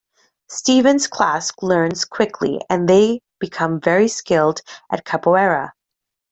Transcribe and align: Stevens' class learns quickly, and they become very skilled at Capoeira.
Stevens' 0.49 1.05
class 1.05 1.51
learns 1.61 2.05
quickly, 2.05 2.59
and 2.71 2.89
they 2.89 3.21
become 3.37 3.79
very 3.79 4.07
skilled 4.07 4.61
at 4.91 5.05
Capoeira. 5.05 5.73